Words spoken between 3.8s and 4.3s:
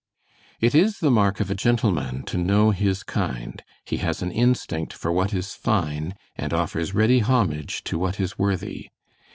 He has